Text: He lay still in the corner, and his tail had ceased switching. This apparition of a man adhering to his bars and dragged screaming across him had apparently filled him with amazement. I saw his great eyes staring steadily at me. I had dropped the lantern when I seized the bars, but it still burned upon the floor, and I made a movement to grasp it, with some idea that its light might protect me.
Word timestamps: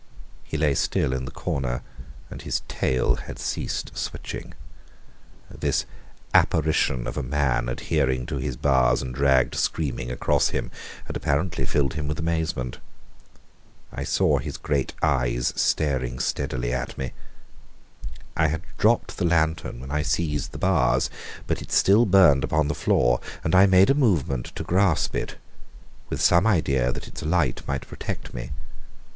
He 0.43 0.57
lay 0.57 0.73
still 0.73 1.13
in 1.13 1.25
the 1.25 1.29
corner, 1.31 1.83
and 2.31 2.41
his 2.41 2.61
tail 2.67 3.17
had 3.17 3.37
ceased 3.37 3.95
switching. 3.95 4.55
This 5.47 5.85
apparition 6.33 7.05
of 7.05 7.17
a 7.17 7.21
man 7.21 7.69
adhering 7.69 8.25
to 8.25 8.37
his 8.37 8.55
bars 8.57 9.03
and 9.03 9.13
dragged 9.13 9.53
screaming 9.53 10.09
across 10.09 10.47
him 10.47 10.71
had 11.05 11.15
apparently 11.15 11.67
filled 11.67 11.93
him 11.93 12.07
with 12.07 12.17
amazement. 12.17 12.79
I 13.93 14.03
saw 14.03 14.39
his 14.39 14.57
great 14.57 14.93
eyes 15.03 15.53
staring 15.55 16.17
steadily 16.19 16.73
at 16.73 16.97
me. 16.97 17.11
I 18.35 18.47
had 18.47 18.63
dropped 18.79 19.17
the 19.17 19.25
lantern 19.25 19.79
when 19.79 19.91
I 19.91 20.01
seized 20.01 20.51
the 20.51 20.57
bars, 20.57 21.11
but 21.45 21.61
it 21.61 21.71
still 21.71 22.07
burned 22.07 22.43
upon 22.43 22.69
the 22.69 22.73
floor, 22.73 23.19
and 23.43 23.53
I 23.53 23.67
made 23.67 23.91
a 23.91 23.93
movement 23.93 24.47
to 24.55 24.63
grasp 24.63 25.13
it, 25.15 25.35
with 26.09 26.19
some 26.21 26.47
idea 26.47 26.91
that 26.91 27.07
its 27.07 27.21
light 27.21 27.61
might 27.67 27.87
protect 27.87 28.33
me. 28.33 28.49